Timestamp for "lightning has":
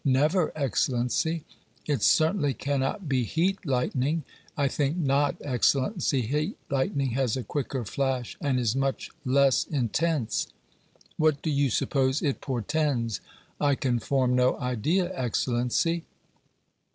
6.71-7.37